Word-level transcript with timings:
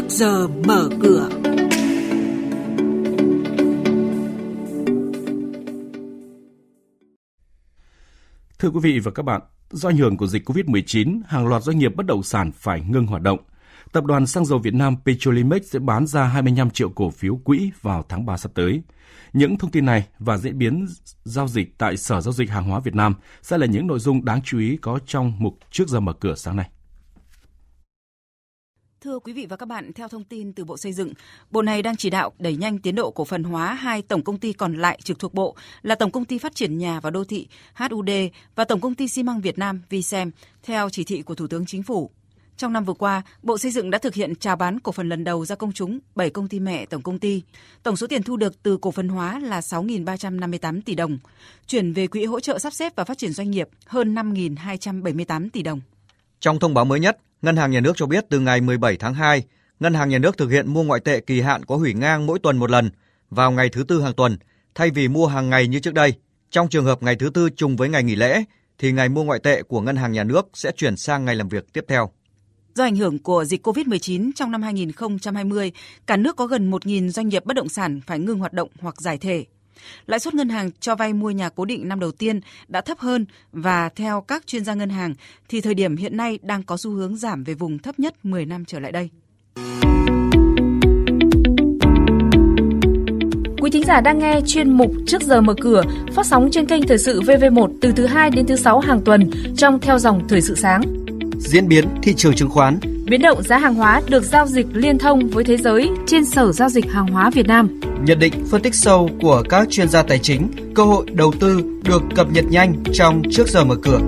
trước 0.00 0.08
giờ 0.08 0.48
mở 0.48 0.88
cửa. 1.02 1.28
Thưa 8.58 8.70
quý 8.70 8.80
vị 8.82 8.98
và 8.98 9.10
các 9.10 9.22
bạn, 9.22 9.40
do 9.70 9.88
ảnh 9.88 9.96
hưởng 9.96 10.16
của 10.16 10.26
dịch 10.26 10.48
COVID-19, 10.48 11.20
hàng 11.26 11.46
loạt 11.46 11.62
doanh 11.62 11.78
nghiệp 11.78 11.92
bất 11.96 12.06
động 12.06 12.22
sản 12.22 12.52
phải 12.52 12.80
ngưng 12.88 13.06
hoạt 13.06 13.22
động. 13.22 13.38
Tập 13.92 14.04
đoàn 14.04 14.26
xăng 14.26 14.44
dầu 14.44 14.58
Việt 14.58 14.74
Nam 14.74 14.96
Petrolimex 15.04 15.62
sẽ 15.62 15.78
bán 15.78 16.06
ra 16.06 16.24
25 16.24 16.70
triệu 16.70 16.90
cổ 16.90 17.10
phiếu 17.10 17.36
quỹ 17.44 17.70
vào 17.82 18.04
tháng 18.08 18.26
3 18.26 18.36
sắp 18.36 18.52
tới. 18.54 18.82
Những 19.32 19.58
thông 19.58 19.70
tin 19.70 19.84
này 19.84 20.06
và 20.18 20.36
diễn 20.36 20.58
biến 20.58 20.86
giao 21.24 21.48
dịch 21.48 21.78
tại 21.78 21.96
Sở 21.96 22.20
Giao 22.20 22.32
dịch 22.32 22.50
Hàng 22.50 22.64
hóa 22.64 22.80
Việt 22.80 22.94
Nam 22.94 23.14
sẽ 23.42 23.58
là 23.58 23.66
những 23.66 23.86
nội 23.86 23.98
dung 23.98 24.24
đáng 24.24 24.40
chú 24.44 24.58
ý 24.58 24.76
có 24.76 24.98
trong 25.06 25.32
mục 25.38 25.58
trước 25.70 25.88
giờ 25.88 26.00
mở 26.00 26.12
cửa 26.12 26.34
sáng 26.34 26.56
nay. 26.56 26.70
Thưa 29.04 29.18
quý 29.18 29.32
vị 29.32 29.46
và 29.46 29.56
các 29.56 29.66
bạn, 29.66 29.92
theo 29.92 30.08
thông 30.08 30.24
tin 30.24 30.52
từ 30.52 30.64
Bộ 30.64 30.76
Xây 30.76 30.92
dựng, 30.92 31.12
Bộ 31.50 31.62
này 31.62 31.82
đang 31.82 31.96
chỉ 31.96 32.10
đạo 32.10 32.32
đẩy 32.38 32.56
nhanh 32.56 32.78
tiến 32.78 32.94
độ 32.94 33.10
cổ 33.10 33.24
phần 33.24 33.44
hóa 33.44 33.74
hai 33.74 34.02
tổng 34.02 34.24
công 34.24 34.38
ty 34.38 34.52
còn 34.52 34.74
lại 34.74 34.98
trực 35.04 35.18
thuộc 35.18 35.34
Bộ 35.34 35.56
là 35.82 35.94
Tổng 35.94 36.10
công 36.10 36.24
ty 36.24 36.38
Phát 36.38 36.54
triển 36.54 36.78
Nhà 36.78 37.00
và 37.00 37.10
Đô 37.10 37.24
thị 37.24 37.48
HUD 37.74 38.10
và 38.54 38.64
Tổng 38.64 38.80
công 38.80 38.94
ty 38.94 39.08
xi 39.08 39.22
măng 39.22 39.40
Việt 39.40 39.58
Nam 39.58 39.82
VSEM 39.90 40.30
theo 40.62 40.88
chỉ 40.90 41.04
thị 41.04 41.22
của 41.22 41.34
Thủ 41.34 41.46
tướng 41.46 41.66
Chính 41.66 41.82
phủ. 41.82 42.10
Trong 42.56 42.72
năm 42.72 42.84
vừa 42.84 42.92
qua, 42.92 43.22
Bộ 43.42 43.58
Xây 43.58 43.70
dựng 43.70 43.90
đã 43.90 43.98
thực 43.98 44.14
hiện 44.14 44.34
chào 44.34 44.56
bán 44.56 44.80
cổ 44.80 44.92
phần 44.92 45.08
lần 45.08 45.24
đầu 45.24 45.44
ra 45.44 45.56
công 45.56 45.72
chúng 45.72 45.98
7 46.14 46.30
công 46.30 46.48
ty 46.48 46.60
mẹ 46.60 46.86
tổng 46.86 47.02
công 47.02 47.18
ty. 47.18 47.42
Tổng 47.82 47.96
số 47.96 48.06
tiền 48.06 48.22
thu 48.22 48.36
được 48.36 48.62
từ 48.62 48.76
cổ 48.76 48.90
phần 48.90 49.08
hóa 49.08 49.38
là 49.38 49.60
6.358 49.60 50.80
tỷ 50.84 50.94
đồng, 50.94 51.18
chuyển 51.66 51.92
về 51.92 52.06
quỹ 52.06 52.24
hỗ 52.24 52.40
trợ 52.40 52.58
sắp 52.58 52.72
xếp 52.72 52.92
và 52.96 53.04
phát 53.04 53.18
triển 53.18 53.32
doanh 53.32 53.50
nghiệp 53.50 53.68
hơn 53.86 54.14
5.278 54.14 55.48
tỷ 55.52 55.62
đồng. 55.62 55.80
Trong 56.40 56.58
thông 56.58 56.74
báo 56.74 56.84
mới 56.84 57.00
nhất, 57.00 57.18
Ngân 57.42 57.56
hàng 57.56 57.70
Nhà 57.70 57.80
nước 57.80 57.92
cho 57.96 58.06
biết 58.06 58.24
từ 58.28 58.40
ngày 58.40 58.60
17 58.60 58.96
tháng 58.96 59.14
2, 59.14 59.42
Ngân 59.80 59.94
hàng 59.94 60.08
Nhà 60.08 60.18
nước 60.18 60.38
thực 60.38 60.50
hiện 60.50 60.72
mua 60.72 60.82
ngoại 60.82 61.00
tệ 61.00 61.20
kỳ 61.20 61.40
hạn 61.40 61.64
có 61.64 61.76
hủy 61.76 61.94
ngang 61.94 62.26
mỗi 62.26 62.38
tuần 62.38 62.56
một 62.58 62.70
lần 62.70 62.90
vào 63.30 63.50
ngày 63.50 63.68
thứ 63.68 63.82
tư 63.82 64.02
hàng 64.02 64.14
tuần, 64.14 64.38
thay 64.74 64.90
vì 64.90 65.08
mua 65.08 65.26
hàng 65.26 65.50
ngày 65.50 65.66
như 65.66 65.80
trước 65.80 65.94
đây. 65.94 66.14
Trong 66.50 66.68
trường 66.68 66.84
hợp 66.84 67.02
ngày 67.02 67.16
thứ 67.16 67.30
tư 67.30 67.50
trùng 67.50 67.76
với 67.76 67.88
ngày 67.88 68.02
nghỉ 68.02 68.14
lễ, 68.14 68.44
thì 68.78 68.92
ngày 68.92 69.08
mua 69.08 69.24
ngoại 69.24 69.40
tệ 69.42 69.62
của 69.62 69.80
Ngân 69.80 69.96
hàng 69.96 70.12
Nhà 70.12 70.24
nước 70.24 70.48
sẽ 70.54 70.72
chuyển 70.76 70.96
sang 70.96 71.24
ngày 71.24 71.36
làm 71.36 71.48
việc 71.48 71.72
tiếp 71.72 71.84
theo. 71.88 72.10
Do 72.74 72.84
ảnh 72.84 72.96
hưởng 72.96 73.18
của 73.18 73.44
dịch 73.44 73.66
COVID-19 73.66 74.30
trong 74.34 74.50
năm 74.50 74.62
2020, 74.62 75.72
cả 76.06 76.16
nước 76.16 76.36
có 76.36 76.46
gần 76.46 76.70
1.000 76.70 77.08
doanh 77.08 77.28
nghiệp 77.28 77.44
bất 77.44 77.56
động 77.56 77.68
sản 77.68 78.00
phải 78.06 78.18
ngưng 78.18 78.38
hoạt 78.38 78.52
động 78.52 78.68
hoặc 78.80 79.00
giải 79.00 79.18
thể. 79.18 79.44
Lãi 80.06 80.20
suất 80.20 80.34
ngân 80.34 80.48
hàng 80.48 80.70
cho 80.80 80.94
vay 80.94 81.12
mua 81.12 81.30
nhà 81.30 81.48
cố 81.48 81.64
định 81.64 81.88
năm 81.88 82.00
đầu 82.00 82.12
tiên 82.12 82.40
đã 82.68 82.80
thấp 82.80 82.98
hơn 82.98 83.26
và 83.52 83.88
theo 83.88 84.20
các 84.20 84.46
chuyên 84.46 84.64
gia 84.64 84.74
ngân 84.74 84.90
hàng 84.90 85.14
thì 85.48 85.60
thời 85.60 85.74
điểm 85.74 85.96
hiện 85.96 86.16
nay 86.16 86.38
đang 86.42 86.62
có 86.62 86.76
xu 86.76 86.90
hướng 86.90 87.16
giảm 87.16 87.44
về 87.44 87.54
vùng 87.54 87.78
thấp 87.78 87.98
nhất 87.98 88.14
10 88.22 88.46
năm 88.46 88.64
trở 88.64 88.80
lại 88.80 88.92
đây. 88.92 89.10
Quý 93.60 93.70
thính 93.70 93.84
giả 93.84 94.00
đang 94.00 94.18
nghe 94.18 94.40
chuyên 94.46 94.72
mục 94.72 94.92
Trước 95.06 95.22
giờ 95.22 95.40
mở 95.40 95.54
cửa 95.60 95.82
phát 96.14 96.26
sóng 96.26 96.48
trên 96.52 96.66
kênh 96.66 96.86
Thời 96.86 96.98
sự 96.98 97.20
VV1 97.20 97.72
từ 97.80 97.92
thứ 97.92 98.06
2 98.06 98.30
đến 98.30 98.46
thứ 98.46 98.56
6 98.56 98.80
hàng 98.80 99.00
tuần 99.04 99.30
trong 99.56 99.80
theo 99.80 99.98
dòng 99.98 100.28
Thời 100.28 100.40
sự 100.40 100.54
sáng. 100.54 100.82
Diễn 101.38 101.68
biến 101.68 101.88
thị 102.02 102.14
trường 102.16 102.34
chứng 102.34 102.50
khoán 102.50 102.78
Biến 103.04 103.22
động 103.22 103.42
giá 103.42 103.58
hàng 103.58 103.74
hóa 103.74 104.02
được 104.08 104.24
giao 104.24 104.46
dịch 104.46 104.66
liên 104.72 104.98
thông 104.98 105.28
với 105.28 105.44
thế 105.44 105.56
giới 105.56 105.90
trên 106.06 106.24
Sở 106.24 106.52
Giao 106.52 106.68
dịch 106.68 106.90
Hàng 106.90 107.06
hóa 107.06 107.30
Việt 107.30 107.46
Nam. 107.46 107.80
Nhận 108.04 108.18
định 108.18 108.46
phân 108.50 108.62
tích 108.62 108.74
sâu 108.74 109.10
của 109.20 109.42
các 109.48 109.68
chuyên 109.70 109.88
gia 109.88 110.02
tài 110.02 110.18
chính, 110.18 110.72
cơ 110.74 110.84
hội 110.84 111.06
đầu 111.12 111.32
tư 111.40 111.60
được 111.84 112.02
cập 112.16 112.30
nhật 112.30 112.44
nhanh 112.50 112.82
trong 112.92 113.22
trước 113.30 113.48
giờ 113.48 113.64
mở 113.64 113.76
cửa. 113.82 114.00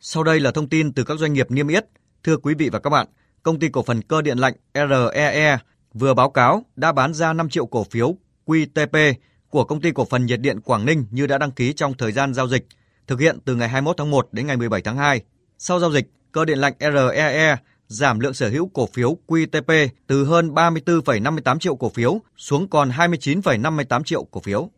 Sau 0.00 0.22
đây 0.22 0.40
là 0.40 0.50
thông 0.50 0.68
tin 0.68 0.92
từ 0.92 1.04
các 1.04 1.18
doanh 1.18 1.32
nghiệp 1.32 1.50
niêm 1.50 1.68
yết. 1.68 1.84
Thưa 2.24 2.36
quý 2.36 2.54
vị 2.54 2.68
và 2.68 2.78
các 2.78 2.90
bạn, 2.90 3.06
công 3.42 3.58
ty 3.58 3.68
cổ 3.68 3.82
phần 3.82 4.02
cơ 4.02 4.22
điện 4.22 4.38
lạnh 4.38 4.54
REE 4.74 5.30
e 5.32 5.58
vừa 5.94 6.14
báo 6.14 6.30
cáo 6.30 6.64
đã 6.76 6.92
bán 6.92 7.14
ra 7.14 7.32
5 7.32 7.48
triệu 7.48 7.66
cổ 7.66 7.84
phiếu 7.90 8.16
QTP 8.46 9.14
của 9.48 9.64
công 9.64 9.80
ty 9.80 9.90
cổ 9.90 10.04
phần 10.04 10.26
nhiệt 10.26 10.40
điện 10.40 10.60
Quảng 10.60 10.86
Ninh 10.86 11.06
như 11.10 11.26
đã 11.26 11.38
đăng 11.38 11.50
ký 11.50 11.72
trong 11.72 11.94
thời 11.94 12.12
gian 12.12 12.34
giao 12.34 12.48
dịch, 12.48 12.66
thực 13.06 13.20
hiện 13.20 13.38
từ 13.44 13.54
ngày 13.54 13.68
21 13.68 13.96
tháng 13.96 14.10
1 14.10 14.28
đến 14.32 14.46
ngày 14.46 14.56
17 14.56 14.82
tháng 14.82 14.96
2. 14.96 15.22
Sau 15.58 15.80
giao 15.80 15.92
dịch, 15.92 16.06
cơ 16.32 16.44
điện 16.44 16.58
lạnh 16.58 16.74
REE 16.80 17.32
e 17.32 17.56
giảm 17.90 18.20
lượng 18.20 18.34
sở 18.34 18.48
hữu 18.48 18.68
cổ 18.68 18.88
phiếu 18.92 19.16
QTP 19.26 19.88
từ 20.06 20.24
hơn 20.24 20.54
34,58 20.54 21.58
triệu 21.58 21.76
cổ 21.76 21.88
phiếu 21.88 22.20
xuống 22.36 22.68
còn 22.68 22.90
29,58 22.90 24.02
triệu 24.02 24.24
cổ 24.24 24.40
phiếu. 24.40 24.70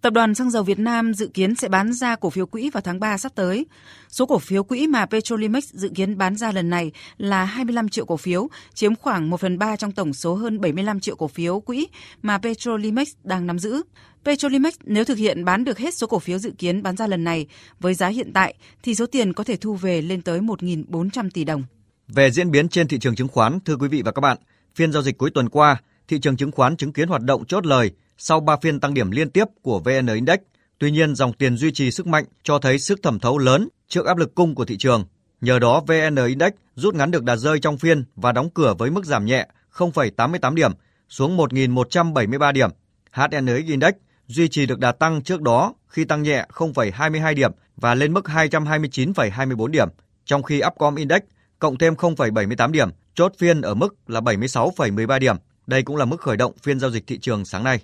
Tập 0.00 0.12
đoàn 0.12 0.34
Xăng 0.34 0.50
dầu 0.50 0.62
Việt 0.62 0.78
Nam 0.78 1.14
dự 1.14 1.30
kiến 1.34 1.54
sẽ 1.54 1.68
bán 1.68 1.92
ra 1.92 2.16
cổ 2.16 2.30
phiếu 2.30 2.46
quỹ 2.46 2.70
vào 2.70 2.80
tháng 2.80 3.00
3 3.00 3.18
sắp 3.18 3.32
tới. 3.34 3.66
Số 4.08 4.26
cổ 4.26 4.38
phiếu 4.38 4.64
quỹ 4.64 4.86
mà 4.86 5.06
Petrolimex 5.06 5.64
dự 5.72 5.88
kiến 5.94 6.18
bán 6.18 6.36
ra 6.36 6.52
lần 6.52 6.70
này 6.70 6.92
là 7.16 7.44
25 7.44 7.88
triệu 7.88 8.06
cổ 8.06 8.16
phiếu, 8.16 8.48
chiếm 8.74 8.94
khoảng 8.94 9.30
1 9.30 9.40
phần 9.40 9.58
3 9.58 9.76
trong 9.76 9.92
tổng 9.92 10.12
số 10.12 10.34
hơn 10.34 10.60
75 10.60 11.00
triệu 11.00 11.16
cổ 11.16 11.28
phiếu 11.28 11.60
quỹ 11.60 11.86
mà 12.22 12.38
Petrolimex 12.38 13.08
đang 13.24 13.46
nắm 13.46 13.58
giữ. 13.58 13.82
Petrolimex 14.24 14.74
nếu 14.84 15.04
thực 15.04 15.18
hiện 15.18 15.44
bán 15.44 15.64
được 15.64 15.78
hết 15.78 15.94
số 15.94 16.06
cổ 16.06 16.18
phiếu 16.18 16.38
dự 16.38 16.52
kiến 16.58 16.82
bán 16.82 16.96
ra 16.96 17.06
lần 17.06 17.24
này 17.24 17.46
với 17.80 17.94
giá 17.94 18.08
hiện 18.08 18.32
tại 18.32 18.54
thì 18.82 18.94
số 18.94 19.06
tiền 19.06 19.32
có 19.32 19.44
thể 19.44 19.56
thu 19.56 19.74
về 19.74 20.02
lên 20.02 20.22
tới 20.22 20.40
1.400 20.40 21.30
tỷ 21.34 21.44
đồng. 21.44 21.64
Về 22.08 22.30
diễn 22.30 22.50
biến 22.50 22.68
trên 22.68 22.88
thị 22.88 22.98
trường 22.98 23.14
chứng 23.14 23.28
khoán, 23.28 23.58
thưa 23.64 23.76
quý 23.76 23.88
vị 23.88 24.02
và 24.04 24.12
các 24.12 24.20
bạn, 24.20 24.36
phiên 24.74 24.92
giao 24.92 25.02
dịch 25.02 25.18
cuối 25.18 25.30
tuần 25.30 25.48
qua, 25.48 25.80
thị 26.08 26.18
trường 26.18 26.36
chứng 26.36 26.52
khoán 26.52 26.76
chứng 26.76 26.92
kiến 26.92 27.08
hoạt 27.08 27.22
động 27.22 27.44
chốt 27.44 27.66
lời 27.66 27.90
sau 28.18 28.40
3 28.40 28.56
phiên 28.62 28.80
tăng 28.80 28.94
điểm 28.94 29.10
liên 29.10 29.30
tiếp 29.30 29.44
của 29.62 29.78
VN 29.78 30.06
Index. 30.14 30.38
Tuy 30.78 30.90
nhiên, 30.90 31.14
dòng 31.14 31.32
tiền 31.32 31.56
duy 31.56 31.72
trì 31.72 31.90
sức 31.90 32.06
mạnh 32.06 32.24
cho 32.42 32.58
thấy 32.58 32.78
sức 32.78 33.02
thẩm 33.02 33.18
thấu 33.18 33.38
lớn 33.38 33.68
trước 33.88 34.06
áp 34.06 34.16
lực 34.16 34.34
cung 34.34 34.54
của 34.54 34.64
thị 34.64 34.76
trường. 34.76 35.04
Nhờ 35.40 35.58
đó, 35.58 35.80
VN 35.86 36.16
Index 36.26 36.52
rút 36.74 36.94
ngắn 36.94 37.10
được 37.10 37.24
đà 37.24 37.36
rơi 37.36 37.60
trong 37.60 37.78
phiên 37.78 38.04
và 38.16 38.32
đóng 38.32 38.50
cửa 38.50 38.74
với 38.78 38.90
mức 38.90 39.04
giảm 39.04 39.24
nhẹ 39.24 39.46
0,88 39.72 40.54
điểm 40.54 40.72
xuống 41.08 41.36
1.173 41.36 42.52
điểm. 42.52 42.70
HNX 43.12 43.66
Index 43.66 43.94
duy 44.26 44.48
trì 44.48 44.66
được 44.66 44.78
đà 44.78 44.92
tăng 44.92 45.22
trước 45.22 45.42
đó 45.42 45.74
khi 45.88 46.04
tăng 46.04 46.22
nhẹ 46.22 46.46
0,22 46.52 47.34
điểm 47.34 47.50
và 47.76 47.94
lên 47.94 48.12
mức 48.12 48.24
229,24 48.24 49.66
điểm, 49.66 49.88
trong 50.24 50.42
khi 50.42 50.62
Upcom 50.66 50.94
Index 50.94 51.20
cộng 51.62 51.78
thêm 51.78 51.94
0,78 51.94 52.70
điểm, 52.70 52.88
chốt 53.14 53.32
phiên 53.38 53.60
ở 53.60 53.74
mức 53.74 53.94
là 54.06 54.20
76,13 54.20 55.18
điểm. 55.18 55.36
Đây 55.66 55.82
cũng 55.82 55.96
là 55.96 56.04
mức 56.04 56.20
khởi 56.20 56.36
động 56.36 56.52
phiên 56.62 56.80
giao 56.80 56.90
dịch 56.90 57.06
thị 57.06 57.18
trường 57.18 57.44
sáng 57.44 57.64
nay. 57.64 57.80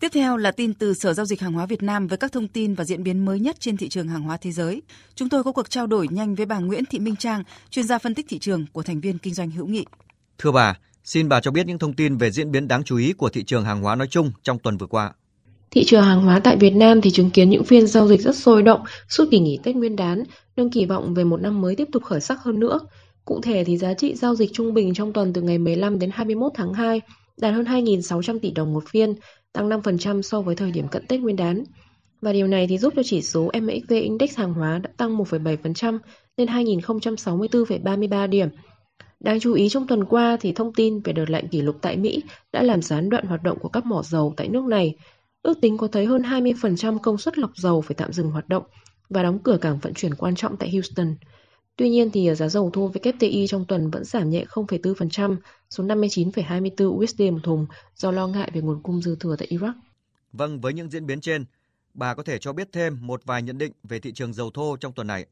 Tiếp 0.00 0.08
theo 0.14 0.36
là 0.36 0.50
tin 0.50 0.74
từ 0.74 0.94
Sở 0.94 1.14
Giao 1.14 1.26
dịch 1.26 1.40
Hàng 1.40 1.52
hóa 1.52 1.66
Việt 1.66 1.82
Nam 1.82 2.06
với 2.06 2.18
các 2.18 2.32
thông 2.32 2.48
tin 2.48 2.74
và 2.74 2.84
diễn 2.84 3.02
biến 3.02 3.24
mới 3.24 3.40
nhất 3.40 3.56
trên 3.60 3.76
thị 3.76 3.88
trường 3.88 4.08
hàng 4.08 4.22
hóa 4.22 4.36
thế 4.36 4.52
giới. 4.52 4.82
Chúng 5.14 5.28
tôi 5.28 5.44
có 5.44 5.52
cuộc 5.52 5.70
trao 5.70 5.86
đổi 5.86 6.08
nhanh 6.10 6.34
với 6.34 6.46
bà 6.46 6.58
Nguyễn 6.58 6.84
Thị 6.90 6.98
Minh 6.98 7.16
Trang, 7.16 7.42
chuyên 7.70 7.86
gia 7.86 7.98
phân 7.98 8.14
tích 8.14 8.26
thị 8.28 8.38
trường 8.38 8.66
của 8.72 8.82
thành 8.82 9.00
viên 9.00 9.18
kinh 9.18 9.34
doanh 9.34 9.50
hữu 9.50 9.66
nghị. 9.66 9.84
Thưa 10.38 10.52
bà, 10.52 10.78
xin 11.04 11.28
bà 11.28 11.40
cho 11.40 11.50
biết 11.50 11.66
những 11.66 11.78
thông 11.78 11.94
tin 11.94 12.16
về 12.16 12.30
diễn 12.30 12.50
biến 12.50 12.68
đáng 12.68 12.84
chú 12.84 12.96
ý 12.96 13.12
của 13.12 13.28
thị 13.28 13.44
trường 13.44 13.64
hàng 13.64 13.82
hóa 13.82 13.94
nói 13.94 14.08
chung 14.10 14.32
trong 14.42 14.58
tuần 14.58 14.76
vừa 14.76 14.86
qua. 14.86 15.12
Thị 15.70 15.84
trường 15.84 16.02
hàng 16.02 16.22
hóa 16.22 16.40
tại 16.40 16.56
Việt 16.56 16.70
Nam 16.70 17.00
thì 17.00 17.10
chứng 17.10 17.30
kiến 17.30 17.50
những 17.50 17.64
phiên 17.64 17.86
giao 17.86 18.08
dịch 18.08 18.20
rất 18.20 18.36
sôi 18.36 18.62
động 18.62 18.80
suốt 19.08 19.24
kỳ 19.30 19.38
nghỉ 19.38 19.58
Tết 19.62 19.76
Nguyên 19.76 19.96
đán, 19.96 20.22
nâng 20.56 20.70
kỳ 20.70 20.86
vọng 20.86 21.14
về 21.14 21.24
một 21.24 21.40
năm 21.40 21.60
mới 21.60 21.76
tiếp 21.76 21.88
tục 21.92 22.02
khởi 22.04 22.20
sắc 22.20 22.42
hơn 22.42 22.60
nữa. 22.60 22.78
Cụ 23.24 23.40
thể 23.42 23.64
thì 23.64 23.76
giá 23.76 23.94
trị 23.94 24.14
giao 24.14 24.34
dịch 24.34 24.50
trung 24.52 24.74
bình 24.74 24.94
trong 24.94 25.12
tuần 25.12 25.32
từ 25.32 25.42
ngày 25.42 25.58
15 25.58 25.98
đến 25.98 26.10
21 26.12 26.52
tháng 26.54 26.74
2 26.74 27.00
đạt 27.40 27.54
hơn 27.54 27.64
2.600 27.64 28.38
tỷ 28.38 28.50
đồng 28.50 28.72
một 28.72 28.84
phiên, 28.88 29.14
tăng 29.52 29.68
5% 29.68 30.22
so 30.22 30.40
với 30.40 30.56
thời 30.56 30.70
điểm 30.70 30.88
cận 30.88 31.06
Tết 31.06 31.20
Nguyên 31.20 31.36
đán. 31.36 31.64
Và 32.22 32.32
điều 32.32 32.46
này 32.46 32.66
thì 32.66 32.78
giúp 32.78 32.92
cho 32.96 33.02
chỉ 33.04 33.22
số 33.22 33.50
MXV 33.60 33.92
Index 33.92 34.36
hàng 34.36 34.54
hóa 34.54 34.78
đã 34.78 34.90
tăng 34.96 35.18
1,7% 35.18 35.98
lên 36.36 36.48
2.064,33 36.48 38.28
điểm. 38.28 38.48
Đáng 39.20 39.40
chú 39.40 39.52
ý 39.52 39.68
trong 39.68 39.86
tuần 39.86 40.04
qua 40.04 40.36
thì 40.40 40.52
thông 40.52 40.72
tin 40.72 41.00
về 41.00 41.12
đợt 41.12 41.30
lạnh 41.30 41.48
kỷ 41.48 41.62
lục 41.62 41.76
tại 41.82 41.96
Mỹ 41.96 42.22
đã 42.52 42.62
làm 42.62 42.82
gián 42.82 43.08
đoạn 43.08 43.26
hoạt 43.26 43.42
động 43.42 43.58
của 43.58 43.68
các 43.68 43.86
mỏ 43.86 44.02
dầu 44.02 44.34
tại 44.36 44.48
nước 44.48 44.64
này. 44.64 44.94
Ước 45.48 45.60
tính 45.60 45.76
có 45.78 45.88
thấy 45.88 46.06
hơn 46.06 46.22
20% 46.22 46.98
công 46.98 47.18
suất 47.18 47.38
lọc 47.38 47.56
dầu 47.56 47.80
phải 47.80 47.94
tạm 47.94 48.12
dừng 48.12 48.30
hoạt 48.30 48.48
động 48.48 48.62
và 49.08 49.22
đóng 49.22 49.38
cửa 49.38 49.58
cảng 49.60 49.78
vận 49.78 49.94
chuyển 49.94 50.14
quan 50.14 50.34
trọng 50.34 50.56
tại 50.56 50.70
Houston. 50.70 51.14
Tuy 51.76 51.88
nhiên 51.88 52.10
thì 52.10 52.34
giá 52.34 52.48
dầu 52.48 52.70
thô 52.72 52.90
WTI 52.90 53.46
trong 53.46 53.64
tuần 53.64 53.90
vẫn 53.90 54.04
giảm 54.04 54.30
nhẹ 54.30 54.44
0,4% 54.48 55.36
xuống 55.70 55.88
59,24 55.88 56.86
USD 56.88 57.20
một 57.20 57.38
thùng 57.42 57.66
do 57.94 58.10
lo 58.10 58.26
ngại 58.26 58.50
về 58.54 58.60
nguồn 58.60 58.82
cung 58.82 59.02
dư 59.02 59.16
thừa 59.16 59.36
tại 59.38 59.48
Iraq. 59.50 59.72
Vâng, 60.32 60.60
với 60.60 60.72
những 60.72 60.90
diễn 60.90 61.06
biến 61.06 61.20
trên, 61.20 61.44
bà 61.94 62.14
có 62.14 62.22
thể 62.22 62.38
cho 62.38 62.52
biết 62.52 62.68
thêm 62.72 62.98
một 63.00 63.20
vài 63.24 63.42
nhận 63.42 63.58
định 63.58 63.72
về 63.82 63.98
thị 63.98 64.12
trường 64.12 64.32
dầu 64.32 64.50
thô 64.50 64.76
trong 64.76 64.92
tuần 64.92 65.06
này. 65.06 65.26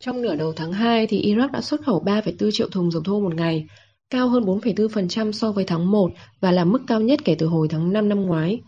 Trong 0.00 0.22
nửa 0.22 0.36
đầu 0.36 0.52
tháng 0.52 0.72
2 0.72 1.06
thì 1.06 1.34
Iraq 1.34 1.50
đã 1.50 1.60
xuất 1.60 1.82
khẩu 1.84 2.04
3,4 2.04 2.50
triệu 2.52 2.68
thùng 2.68 2.90
dầu 2.90 3.02
thô 3.02 3.20
một 3.20 3.34
ngày, 3.34 3.66
cao 4.10 4.28
hơn 4.28 4.44
4,4% 4.44 5.32
so 5.32 5.52
với 5.52 5.64
tháng 5.64 5.90
1 5.90 6.10
và 6.40 6.52
là 6.52 6.64
mức 6.64 6.80
cao 6.86 7.00
nhất 7.00 7.20
kể 7.24 7.36
từ 7.38 7.46
hồi 7.46 7.68
tháng 7.70 7.92
5 7.92 8.08
năm 8.08 8.22
ngoái. 8.22 8.60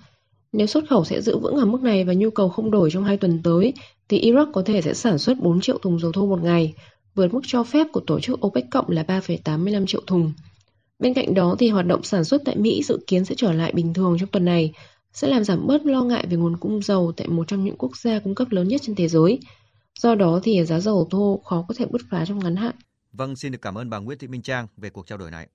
Nếu 0.56 0.66
xuất 0.66 0.88
khẩu 0.88 1.04
sẽ 1.04 1.20
giữ 1.22 1.38
vững 1.38 1.54
ở 1.54 1.64
mức 1.64 1.82
này 1.82 2.04
và 2.04 2.12
nhu 2.12 2.30
cầu 2.30 2.48
không 2.48 2.70
đổi 2.70 2.90
trong 2.92 3.04
hai 3.04 3.16
tuần 3.16 3.42
tới, 3.42 3.72
thì 4.08 4.32
Iraq 4.32 4.52
có 4.52 4.62
thể 4.62 4.82
sẽ 4.82 4.94
sản 4.94 5.18
xuất 5.18 5.38
4 5.38 5.60
triệu 5.60 5.78
thùng 5.78 5.98
dầu 5.98 6.12
thô 6.12 6.26
một 6.26 6.42
ngày, 6.42 6.74
vượt 7.14 7.34
mức 7.34 7.40
cho 7.46 7.64
phép 7.64 7.86
của 7.92 8.00
tổ 8.00 8.20
chức 8.20 8.46
OPEC 8.46 8.64
cộng 8.70 8.90
là 8.90 9.02
3,85 9.02 9.86
triệu 9.86 10.00
thùng. 10.06 10.32
Bên 10.98 11.14
cạnh 11.14 11.34
đó 11.34 11.56
thì 11.58 11.68
hoạt 11.68 11.86
động 11.86 12.02
sản 12.02 12.24
xuất 12.24 12.42
tại 12.44 12.56
Mỹ 12.56 12.82
dự 12.82 12.98
kiến 13.06 13.24
sẽ 13.24 13.34
trở 13.38 13.52
lại 13.52 13.72
bình 13.72 13.94
thường 13.94 14.16
trong 14.20 14.28
tuần 14.28 14.44
này, 14.44 14.72
sẽ 15.12 15.28
làm 15.28 15.44
giảm 15.44 15.66
bớt 15.66 15.86
lo 15.86 16.02
ngại 16.02 16.26
về 16.30 16.36
nguồn 16.36 16.56
cung 16.56 16.82
dầu 16.82 17.12
tại 17.16 17.28
một 17.28 17.48
trong 17.48 17.64
những 17.64 17.76
quốc 17.78 17.96
gia 17.96 18.18
cung 18.18 18.34
cấp 18.34 18.48
lớn 18.50 18.68
nhất 18.68 18.80
trên 18.84 18.96
thế 18.96 19.08
giới. 19.08 19.38
Do 20.00 20.14
đó 20.14 20.40
thì 20.42 20.64
giá 20.64 20.80
dầu 20.80 21.08
thô 21.10 21.40
khó 21.44 21.64
có 21.68 21.74
thể 21.78 21.86
bứt 21.86 22.02
phá 22.10 22.24
trong 22.28 22.38
ngắn 22.38 22.56
hạn. 22.56 22.74
Vâng, 23.12 23.36
xin 23.36 23.52
được 23.52 23.62
cảm 23.62 23.78
ơn 23.78 23.90
bà 23.90 23.98
Nguyễn 23.98 24.18
Thị 24.18 24.26
Minh 24.26 24.42
Trang 24.42 24.66
về 24.76 24.90
cuộc 24.90 25.06
trao 25.06 25.18
đổi 25.18 25.30
này. 25.30 25.48